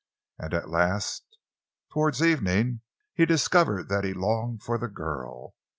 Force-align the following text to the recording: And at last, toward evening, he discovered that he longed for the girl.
And 0.39 0.55
at 0.55 0.67
last, 0.71 1.37
toward 1.91 2.19
evening, 2.21 2.81
he 3.13 3.27
discovered 3.27 3.87
that 3.89 4.03
he 4.03 4.15
longed 4.15 4.63
for 4.63 4.79
the 4.79 4.87
girl. 4.87 5.53